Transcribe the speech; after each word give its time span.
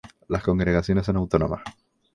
Las 0.29 0.41
congregaciones 0.41 1.05
son 1.05 1.17
autónomas. 1.17 1.61